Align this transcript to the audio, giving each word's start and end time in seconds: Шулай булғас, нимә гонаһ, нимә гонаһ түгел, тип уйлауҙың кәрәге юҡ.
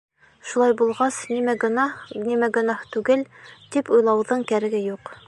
Шулай 0.51 0.71
булғас, 0.79 1.19
нимә 1.33 1.55
гонаһ, 1.65 2.01
нимә 2.29 2.51
гонаһ 2.57 2.83
түгел, 2.97 3.25
тип 3.77 3.97
уйлауҙың 3.99 4.47
кәрәге 4.55 4.87
юҡ. 4.89 5.19